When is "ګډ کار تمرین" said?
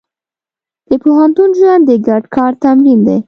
2.07-2.99